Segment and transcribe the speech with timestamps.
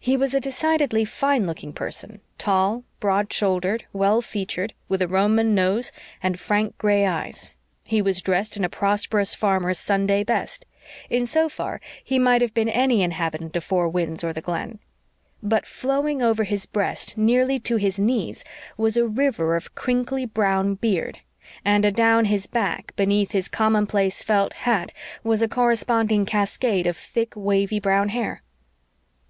[0.00, 5.54] He was a decidedly fine looking person tall, broad shouldered, well featured, with a Roman
[5.54, 7.52] nose and frank gray eyes;
[7.84, 10.64] he was dressed in a prosperous farmer's Sunday best;
[11.10, 14.78] in so far he might have been any inhabitant of Four Winds or the Glen.
[15.42, 18.44] But, flowing over his breast nearly to his knees,
[18.78, 21.18] was a river of crinkly brown beard;
[21.62, 24.92] and adown his back, beneath his commonplace felt hat,
[25.22, 28.42] was a corresponding cascade of thick, wavy, brown hair.